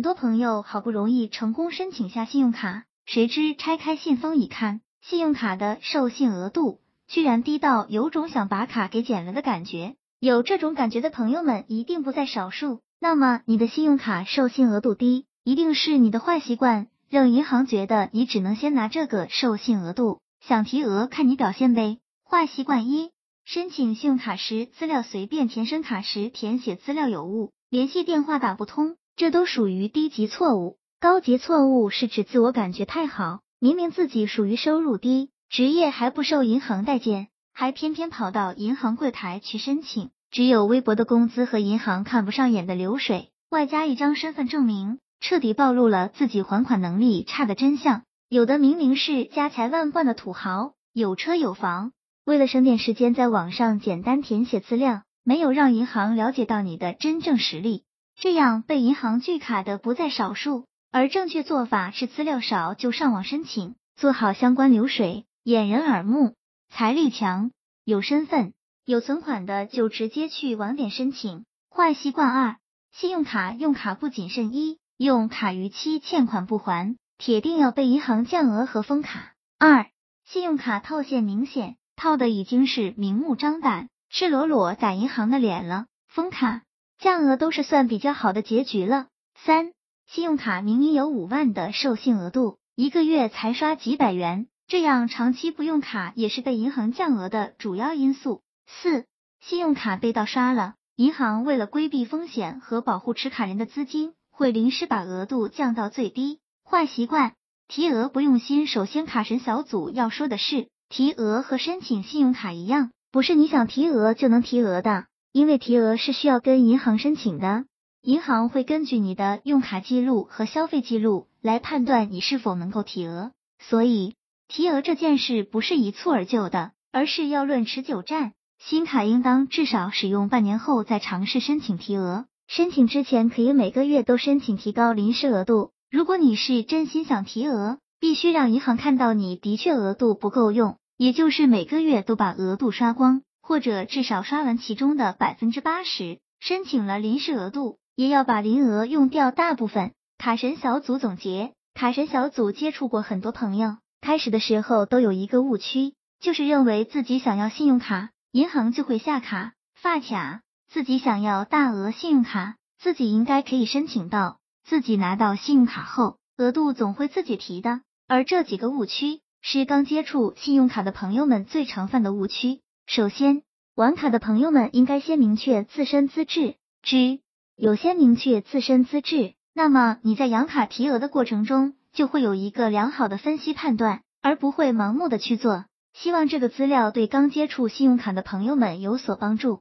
[0.00, 9.96] 很多朋友好不容易成功申请下信用卡，谁知拆开信封一看，信用卡的授信额度居然低到有种想把卡给剪了的感觉。
[10.18, 12.80] 有这种感觉的朋友们一定不在少数。
[12.98, 21.98] 那么你的信用卡授信额度低，一定是你的坏习惯让银行觉得你只能先拿这个授信额度，想提额看你表现呗。
[22.24, 23.10] 坏习惯一：
[23.44, 28.96] 申请信用卡时资料随便填，申卡时填写资料有误，联系电话打不通。
[29.20, 48.04] 这都属于低级错误，高级错误是指自我感觉太好，明明自己属于收入低，职业还不受银行待见，还偏偏跑到银行柜台去申请，只有微薄的工资和银行看不上眼的流水，外加一张身份证明，彻底暴露了自己还款能力差的真相。
[48.30, 51.92] 有的明明是家财万贯的土豪，有车有房，
[52.24, 57.84] 为了省点时间，在网上简单填写资料，没有让银行了解到你的真正实力。
[58.20, 66.34] 这样被银行拒卡的不在少数，而正确做法是资料少就上网申请，做好相关流水，掩人耳目。
[66.68, 67.50] 财力强、
[67.82, 68.52] 有身份、
[68.84, 71.46] 有存款的就直接去网点申请。
[71.74, 72.56] 坏习惯二：
[72.92, 79.32] 信用卡用卡不谨慎，一用卡逾期欠款不还，铁定要被银行降额和封卡。
[79.58, 79.86] 二、
[80.26, 86.60] 信用卡套现明显，套的已经是明目张胆、赤裸裸打银行的脸了，封卡。
[87.00, 89.06] 降额都是算比较好的结局了。
[89.34, 89.72] 三，
[90.06, 98.42] 信用卡明明有五万的授信额度，一个月才刷几百元，这样长期不用卡也是被银行降额的主要因素。
[98.66, 99.06] 四，
[99.40, 106.40] 信用卡被盗刷了，银行为了规避风险和保护持卡人的资金，会临时把额度降到最低。
[106.62, 107.32] 坏习惯，
[107.66, 108.66] 提额不用心。
[108.66, 115.06] 首先，卡神小组要说的是，提额和申请信用卡一样，不是你想提额就能提额的。
[115.32, 117.64] 因为提额是需要跟银行申请的，
[118.02, 124.14] 银行会根据你的用卡记录和消费记录来判断你是否能够提额，所以
[124.48, 128.32] 提额这件事不是一蹴而就的，而是要论持久战。
[128.58, 135.70] 新卡应当至少使用半年后再尝试申请提额，申请之前可以每个月都申请提高临时额度。
[135.90, 143.22] 如果你是真心想提额，必须让银行看到你的确额度不够用，也就是每个月都把额度刷光。
[143.50, 149.90] 或者至少刷完其中的百分之八十，申请了临时额度，也要把临额用掉大部分。
[150.18, 167.80] 卡神小组总结：卡神小组接触过很多朋友，开始的时候都有一个误区，就是认为自己想要信用卡，银行就会下卡发卡；自己想要大额信用卡，自己应该可以申请到，自己拿到信用卡后，额度总会自己提的。
[168.06, 172.60] 而这几个误区是刚接触信用卡的朋友们最常犯的误区。
[172.92, 173.42] 首先，
[173.76, 176.56] 玩卡的朋友们应该先明确自身资质。
[176.82, 177.20] 之
[177.54, 185.66] 有先明确自身资质，那么你在养卡提额的过程中，就会有一个良好的分析判断，而不会盲目的去做。
[185.92, 189.60] 希望这个资料对刚接触信用卡的朋友们有所帮助。